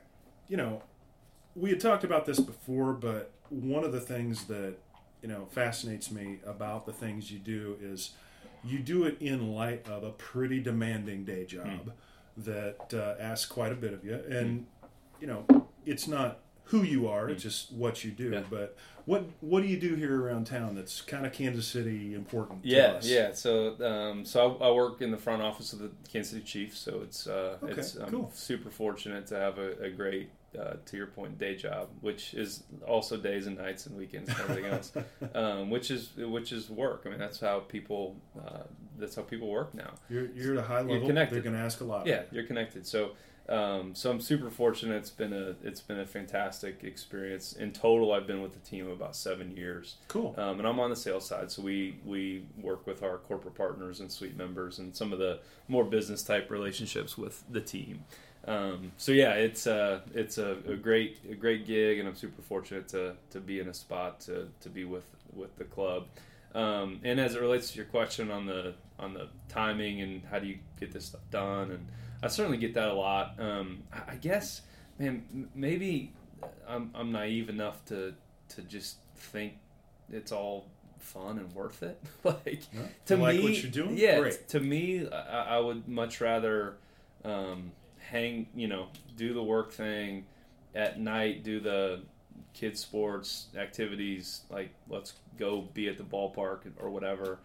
[0.47, 0.81] you know,
[1.55, 4.75] we had talked about this before, but one of the things that
[5.23, 8.11] you know fascinates me about the things you do is
[8.63, 11.91] you do it in light of a pretty demanding day job
[12.37, 14.65] that uh, asks quite a bit of you, and
[15.19, 15.45] you know,
[15.85, 18.31] it's not who you are; it's just what you do.
[18.31, 18.43] Yeah.
[18.49, 22.63] But what what do you do here around town that's kind of Kansas City important?
[22.63, 23.05] to Yeah, us?
[23.07, 23.33] yeah.
[23.33, 26.79] So, um, so I, I work in the front office of the Kansas City Chiefs.
[26.79, 28.31] So it's uh, Okay, it's I'm cool.
[28.33, 32.63] super fortunate to have a, a great, uh, to your point, day job, which is
[32.87, 34.91] also days and nights and weekends and everything else,
[35.35, 37.03] um, which is which is work.
[37.05, 38.63] I mean, that's how people uh,
[38.97, 39.93] that's how people work now.
[40.09, 41.07] You're, you're at a high level.
[41.07, 41.35] connected.
[41.35, 42.07] They're going to ask a lot.
[42.07, 42.85] Yeah, you're connected.
[42.85, 43.11] So,
[43.49, 44.95] um, so I'm super fortunate.
[44.95, 47.53] It's been a it's been a fantastic experience.
[47.53, 49.97] In total, I've been with the team about seven years.
[50.07, 50.33] Cool.
[50.37, 53.99] Um, and I'm on the sales side, so we we work with our corporate partners
[53.99, 58.05] and suite members and some of the more business type relationships with the team.
[58.45, 62.41] Um, so yeah, it's uh, it's a, a great a great gig, and I'm super
[62.41, 66.07] fortunate to to be in a spot to to be with with the club.
[66.53, 70.39] Um, and as it relates to your question on the on the timing and how
[70.39, 71.87] do you get this stuff done, and
[72.21, 73.35] I certainly get that a lot.
[73.39, 74.61] Um, I, guess,
[74.99, 76.11] man, maybe
[76.67, 78.13] I'm, I'm naive enough to
[78.49, 79.53] to just think
[80.11, 80.67] it's all
[80.99, 81.99] fun and worth it.
[82.23, 82.81] like Yeah.
[83.07, 83.97] to like me, what you're doing?
[83.97, 84.47] Yeah, Great.
[84.49, 86.75] to me, I, I would much rather
[87.25, 87.71] um,
[88.13, 90.25] hang, you know, do the work thing
[90.75, 92.01] at night, do the
[92.53, 97.39] kids sports activities, like let's go be at the ballpark or whatever.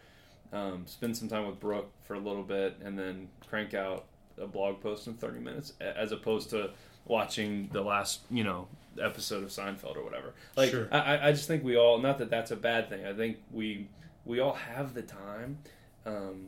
[0.53, 4.05] Um, spend some time with Brooke for a little bit, and then crank out
[4.41, 6.71] a blog post in 30 minutes, as opposed to
[7.07, 8.69] watching the last, you know,
[9.01, 10.35] episode of Seinfeld or whatever.
[10.57, 10.89] Like, Sure.
[10.93, 13.05] I, I- just think we all, not that that's a bad thing.
[13.07, 13.89] I think we
[14.25, 15.59] we all have the time,
[16.07, 16.47] um,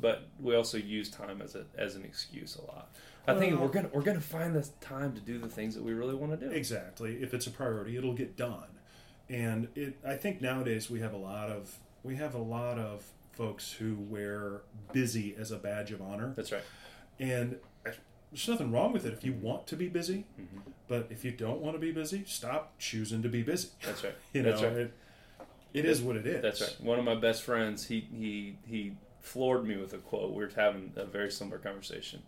[0.00, 2.90] but we also use time as a as an excuse a lot.
[3.26, 5.82] I think Well- we're gonna we're gonna find the time to do the things that
[5.84, 6.52] we really want to do.
[6.52, 7.22] Exactly.
[7.22, 8.66] If it's a priority, it'll get done.
[9.28, 13.04] And it, I think nowadays we have a lot of we have a lot of
[13.32, 16.62] folks who wear busy as a badge of honor, That's right.
[17.18, 20.24] and there's nothing wrong with it if you want to be busy.
[20.40, 20.72] Mhm.
[20.88, 23.68] But if you don't want to be busy, stop choosing to be busy.
[23.84, 24.14] That's right.
[24.32, 24.72] You know, That's right.
[24.76, 24.92] it,
[25.74, 26.42] it is what it is.
[26.42, 26.80] That's right.
[26.80, 30.30] One of my best friends, he he he floored me with a quote.
[30.32, 32.22] We were having a very similar conversation,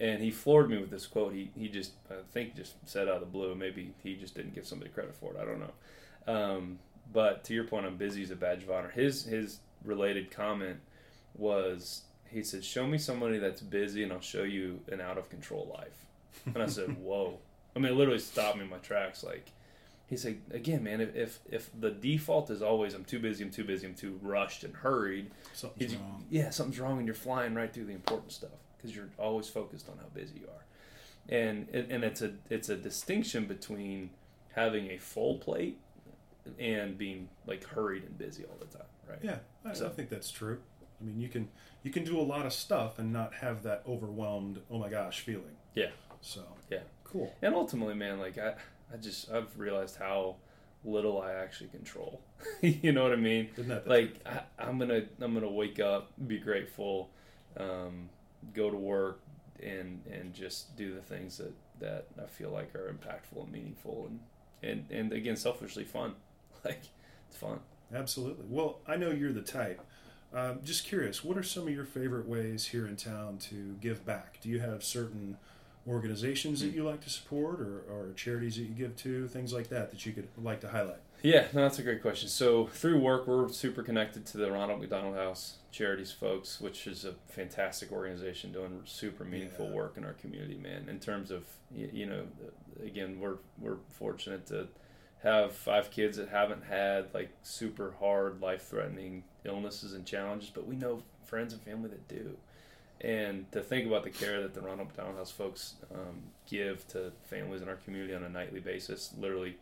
[0.00, 1.32] and he floored me with this quote.
[1.32, 3.54] He he just I think just said out of the blue.
[3.54, 5.38] Maybe he just didn't give somebody credit for it.
[5.40, 6.32] I don't know.
[6.32, 6.78] Um,
[7.12, 8.90] but to your point, I'm busy as a badge of honor.
[8.90, 10.78] His his related comment
[11.34, 15.28] was he said, "Show me somebody that's busy, and I'll show you an out of
[15.30, 16.06] control life."
[16.46, 17.38] And I said, "Whoa!"
[17.74, 19.22] I mean, it literally stopped me in my tracks.
[19.22, 19.52] Like,
[20.08, 23.50] he said again, man, if, if if the default is always I'm too busy, I'm
[23.50, 26.24] too busy, I'm too rushed and hurried, Something's is- wrong.
[26.30, 28.50] yeah, something's wrong, and you're flying right through the important stuff
[28.86, 30.64] because you're always focused on how busy you are,
[31.34, 34.10] and and it's a it's a distinction between
[34.54, 35.78] having a full plate
[36.58, 39.18] and being like hurried and busy all the time, right?
[39.22, 40.58] Yeah, I, So- I think that's true.
[41.00, 41.48] I mean, you can
[41.82, 45.20] you can do a lot of stuff and not have that overwhelmed, oh my gosh,
[45.20, 45.56] feeling.
[45.74, 45.90] Yeah.
[46.22, 46.78] So Yeah.
[47.04, 47.34] cool.
[47.42, 48.54] And ultimately, man, like I,
[48.92, 50.36] I just I've realized how
[50.84, 52.22] little I actually control.
[52.62, 53.48] you know what I mean?
[53.56, 57.10] Isn't that like I, I'm gonna I'm gonna wake up, be grateful,
[57.58, 58.08] um,
[58.54, 59.20] go to work,
[59.62, 64.08] and and just do the things that that I feel like are impactful and meaningful,
[64.10, 64.20] and
[64.62, 66.14] and and again, selfishly fun.
[66.64, 66.82] Like
[67.28, 67.60] it's fun.
[67.94, 68.46] Absolutely.
[68.48, 69.80] Well, I know you're the type.
[70.34, 74.04] Um, just curious, what are some of your favorite ways here in town to give
[74.04, 74.38] back?
[74.40, 75.36] Do you have certain
[75.86, 76.66] organizations Hmm.
[76.66, 79.90] that you like to support or, or charities that you give to, things like that,
[79.92, 80.98] that you could like to highlight?
[81.22, 82.28] Yeah, no, that's a great question.
[82.28, 87.04] So through work, we're super connected to the Ronald McDonald House Charities folks, which is
[87.04, 89.74] a fantastic organization doing super meaningful Yeah.
[89.74, 90.88] work in our community, man.
[90.88, 92.26] In terms of you know,
[92.82, 94.68] again, we're we're fortunate to
[95.22, 100.66] have five kids that haven't had like super hard, life threatening illnesses and challenges, but
[100.66, 102.36] we know friends and family that do.
[103.00, 107.12] And to think about the care that the Ronald McDonald House folks um, give to
[107.24, 109.58] families in our community on a nightly basis, literally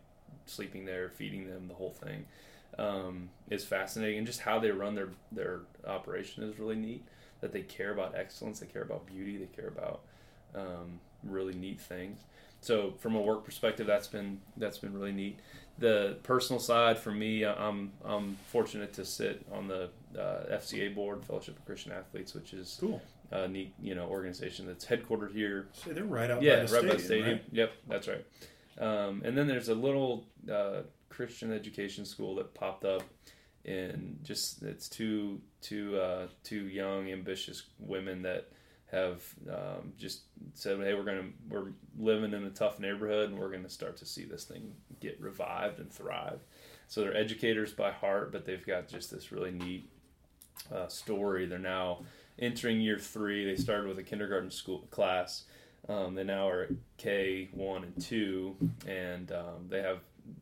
[0.46, 2.26] sleeping there, feeding them, the whole thing,
[2.78, 4.18] um, is fascinating.
[4.18, 7.04] And just how they run their their operation is really neat.
[7.40, 10.00] That they care about excellence, they care about beauty, they care about
[10.54, 12.20] um, really neat things.
[12.64, 15.38] So from a work perspective, that's been that's been really neat.
[15.78, 21.24] The personal side for me, I'm I'm fortunate to sit on the uh, FCA board,
[21.24, 23.02] Fellowship of Christian Athletes, which is cool.
[23.30, 25.66] a neat you know organization that's headquartered here.
[25.72, 26.88] So they're right out yeah, by the right stadium.
[26.88, 27.30] by the stadium.
[27.32, 27.44] right?
[27.52, 28.26] Yep, that's right.
[28.78, 33.02] Um, and then there's a little uh, Christian education school that popped up,
[33.64, 38.48] and just it's two two uh, two young ambitious women that
[38.90, 40.22] have um, just
[40.54, 44.06] said, "Hey, we're gonna we're living in a tough neighborhood, and we're gonna start to
[44.06, 46.40] see this thing get revived and thrive."
[46.88, 49.90] So they're educators by heart, but they've got just this really neat
[50.72, 51.46] uh, story.
[51.46, 52.04] They're now
[52.38, 53.44] entering year three.
[53.44, 55.44] They started with a kindergarten school class.
[55.88, 59.98] Um, they now are K one and two, and um, they have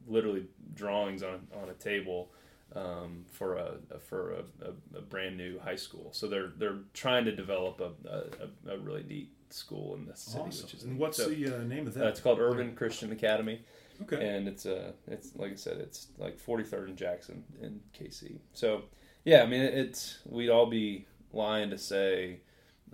[0.06, 2.30] literally drawings on on a table
[2.76, 3.74] um, for a
[4.08, 6.10] for a, a, a, brand new high school.
[6.12, 10.44] So they're they're trying to develop a, a, a really neat school in this city.
[10.46, 10.64] Awesome.
[10.64, 12.08] Which is and what's So, the uh, name of uh, that?
[12.08, 13.62] it's called Urban Christian Academy
[14.02, 14.36] okay.
[14.36, 18.38] and it's a it's like I said, it's like 43rd and Jackson in KC.
[18.52, 18.82] So
[19.24, 22.40] yeah, I mean it's we'd all be lying to say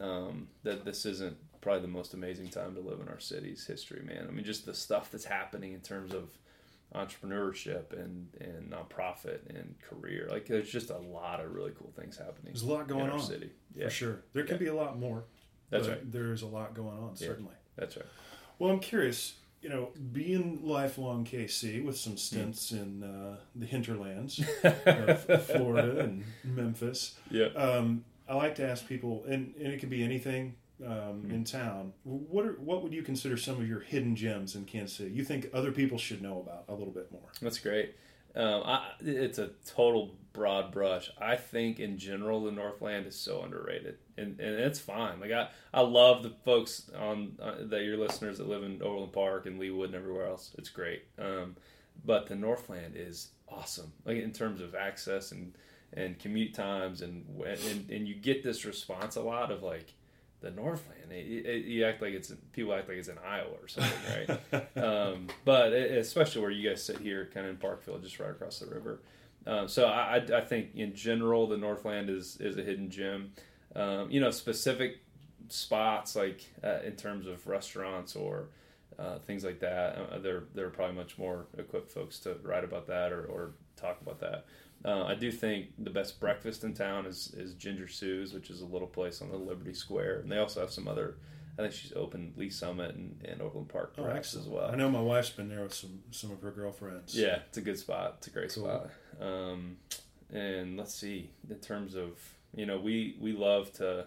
[0.00, 4.02] um, that this isn't probably the most amazing time to live in our city's history,
[4.04, 4.26] man.
[4.28, 6.30] I mean just the stuff that's happening in terms of
[6.94, 10.28] entrepreneurship and and nonprofit and career.
[10.30, 12.52] Like there's just a lot of really cool things happening.
[12.52, 13.50] There's a lot going on in our on city.
[13.80, 14.20] for sure.
[14.32, 14.58] There can Yeah.
[14.58, 15.24] be a lot more.
[15.70, 16.10] that's right.
[16.10, 17.26] There's a lot going on, Yeah.
[17.28, 17.54] certainly.
[17.76, 18.06] That's right.
[18.58, 19.34] Well, I'm curious.
[19.60, 22.16] You know, being lifelong KC with some Hmm.
[22.16, 27.46] stints in uh, the hinterlands of Florida and Memphis, Yeah.
[27.48, 30.54] um, I like to ask people, and, and it could be anything
[30.86, 31.92] um, in town.
[32.04, 35.10] What are, what would you consider some of your hidden gems in Kansas City?
[35.10, 37.30] You think other people should know about a little bit more?
[37.40, 37.94] That's great.
[38.36, 41.10] Um, I, it's a total broad brush.
[41.20, 45.18] I think in general the Northland is so underrated, and, and it's fine.
[45.18, 49.12] Like I, I love the folks on uh, that your listeners that live in Overland
[49.12, 50.54] Park and Leawood and everywhere else.
[50.58, 51.56] It's great, um,
[52.04, 53.92] but the Northland is awesome.
[54.04, 55.54] Like in terms of access and
[55.94, 59.94] and commute times, and and and you get this response a lot of like
[60.40, 61.10] the Northland.
[61.10, 64.76] It, it, you act like it's people act like it's in Iowa or something, right?
[64.76, 68.30] um, but it, especially where you guys sit here, kind of in Parkville, just right
[68.30, 69.00] across the river.
[69.46, 73.32] Um, so I, I, think in general the Northland is is a hidden gem.
[73.74, 74.98] Um, you know, specific
[75.48, 78.48] spots like uh, in terms of restaurants or
[78.98, 79.96] uh, things like that.
[79.96, 84.00] Uh, they're they're probably much more equipped folks to write about that or, or talk
[84.00, 84.44] about that.
[84.84, 88.60] Uh, I do think the best breakfast in town is, is Ginger Sue's, which is
[88.60, 91.16] a little place on the Liberty Square, and they also have some other.
[91.58, 94.70] I think she's opened Lee Summit and, and Overland Park Oh, perhaps as well.
[94.70, 97.16] I know my wife's been there with some some of her girlfriends.
[97.18, 98.14] Yeah, it's a good spot.
[98.18, 98.64] It's a great Cool.
[98.66, 98.90] spot.
[99.20, 99.78] Um,
[100.32, 102.12] and let's see, in terms of
[102.54, 104.06] you know, we we love to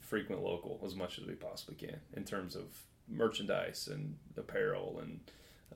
[0.00, 2.64] frequent local as much as we possibly can in terms of
[3.08, 5.20] merchandise and apparel and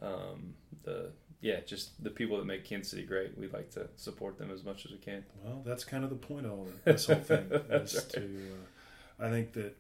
[0.02, 1.12] um, the
[1.44, 3.37] yeah, just the people that make Kansas City great.
[3.37, 5.24] We like to support them as much as we can.
[5.44, 7.44] Well, that's kind of the point of this whole thing.
[7.70, 8.09] Is right.
[8.14, 8.20] to,
[9.20, 9.76] uh, I think that,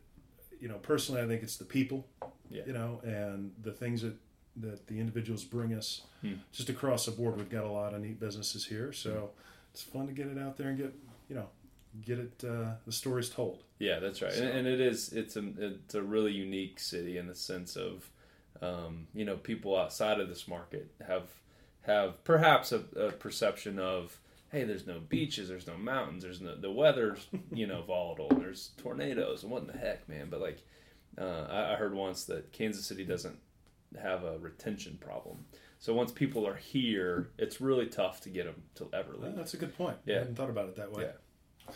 [0.60, 2.06] you know, personally, I think it's the people,
[2.50, 2.62] Yeah.
[2.66, 4.14] you know, and the things that
[4.56, 6.02] that the individuals bring us.
[6.20, 6.34] Hmm.
[6.52, 9.30] Just across the board, we've got a lot of neat businesses here, so
[9.72, 10.92] it's fun to get it out there and get,
[11.28, 11.48] you know,
[12.04, 13.64] get it uh, the stories told.
[13.78, 15.12] Yeah, that's right, So- and, and it is.
[15.14, 18.08] It's a it's a really unique city in the sense of,
[18.62, 21.24] um, you know, people outside of this market have
[21.86, 24.18] have perhaps a, a perception of,
[24.50, 28.70] hey, there's no beaches, there's no mountains, there's no the weather's you know volatile, there's
[28.76, 30.28] tornadoes, and what in the heck, man?
[30.30, 30.62] But like,
[31.18, 33.38] uh, I, I heard once that Kansas City doesn't
[34.00, 35.44] have a retention problem.
[35.78, 39.36] So once people are here, it's really tough to get them to ever Well, leave.
[39.36, 39.98] that's a good point.
[40.06, 40.16] Yeah.
[40.16, 41.04] I hadn't thought about it that way.
[41.04, 41.74] Yeah.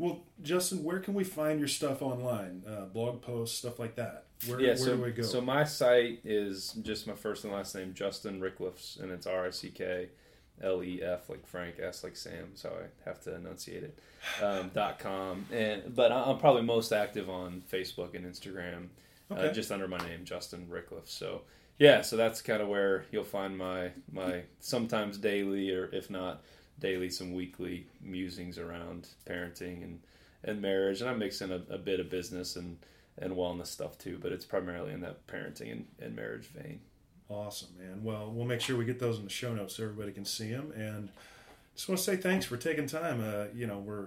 [0.00, 2.62] Well, Justin, where can we find your stuff online?
[2.66, 4.24] Uh, blog posts, stuff like that.
[4.46, 5.22] Where, yeah, where so, do we go?
[5.22, 9.46] So my site is just my first and last name, Justin Ricklefs, and it's R
[9.46, 10.08] I C K
[10.62, 13.98] L E F like Frank, S like Sam, so I have to enunciate it.
[14.42, 18.88] Um, dot com, and but I'm probably most active on Facebook and Instagram,
[19.30, 19.48] Okay.
[19.48, 21.08] uh, just under my name, Justin Ricklefs.
[21.08, 21.42] So
[21.78, 26.42] yeah, so that's kind of where you'll find my my sometimes daily or if not
[26.80, 30.00] daily, some weekly musings around parenting and
[30.42, 32.78] and marriage, and I mix in a, a bit of business and
[33.18, 36.80] and wellness stuff too, but it's primarily in that parenting and, and marriage vein.
[37.28, 38.02] Awesome, man.
[38.02, 40.50] Well, we'll make sure we get those in the show notes so everybody can see
[40.50, 40.72] them.
[40.74, 41.10] And
[41.76, 43.20] just want to say thanks for taking time.
[43.22, 44.06] Uh, you know, we're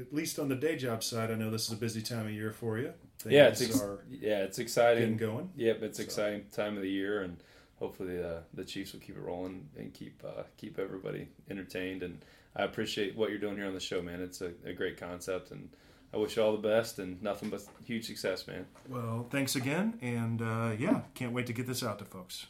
[0.00, 1.30] at least on the day job side.
[1.30, 2.92] I know this is a busy time of year for you.
[3.18, 5.16] Things yeah, it's ex- are yeah, it's getting exciting.
[5.18, 5.50] going.
[5.56, 7.36] Yep, it's So- exciting time of the year, and
[7.84, 12.02] hopefully uh, the Chiefs will keep it rolling and keep uh, keep everybody entertained.
[12.02, 12.24] And
[12.56, 14.22] I appreciate what you're doing here on the show, man.
[14.22, 15.68] It's a, a great concept, and
[16.14, 18.64] I wish you all the best and nothing but huge success, man.
[18.88, 22.46] Well, thanks again, and uh, yeah, can't wait to get this out to folks.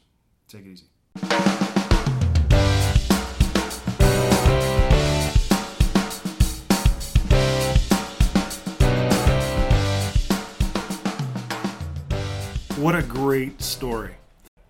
[0.47, 0.87] Take it easy.
[12.77, 14.15] What a great story.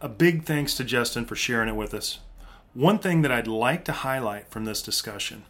[0.05, 2.19] A big thanks to Justin for sharing it with us.
[2.75, 5.45] One thing that I'd like to highlight from this discussion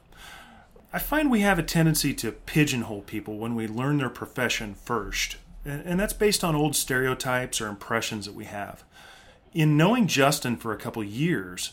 [0.92, 5.38] I find we have a tendency to pigeonhole people when we learn their profession first,
[5.64, 8.84] and that's based on old stereotypes or impressions that we have.
[9.52, 11.72] In knowing Justin for a couple years,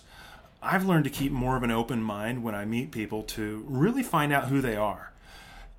[0.60, 4.02] I've learned to keep more of an open mind when I meet people to really
[4.02, 5.12] find out who they are.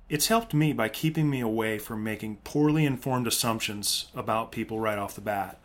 [0.07, 4.97] It's helped me by keeping me away from making poorly informed assumptions about people right
[4.97, 5.59] off the bat.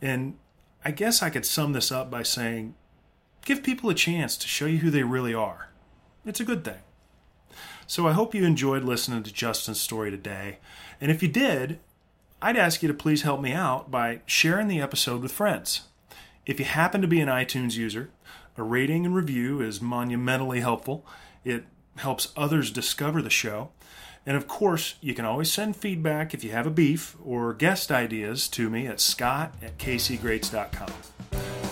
[0.00, 0.38] And
[0.84, 2.74] I guess I could sum this up by saying
[3.44, 5.68] give people a chance to show you who they really are.
[6.24, 6.80] It's a good thing.
[7.86, 10.58] So I hope you enjoyed listening to Justin's story today.
[11.00, 11.78] And if you did,
[12.40, 15.82] I'd ask you to please help me out by sharing the episode with friends.
[16.46, 18.10] If you happen to be an iTunes user,
[18.56, 21.06] a rating and review is monumentally helpful.
[21.44, 21.64] It
[21.96, 23.70] helps others discover the show.
[24.24, 27.90] And of course, you can always send feedback if you have a beef or guest
[27.90, 30.88] ideas to me at scott at kcgreats.com.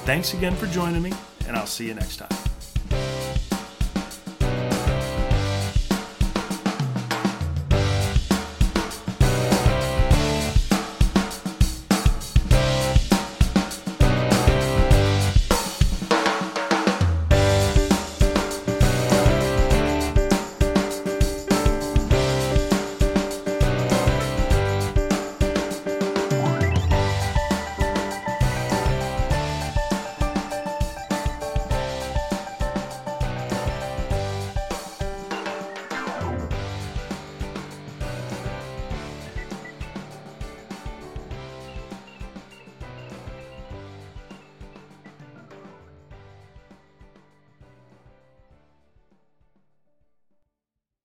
[0.04, 1.12] Thanks again for joining me,
[1.46, 2.49] and I'll see you next time.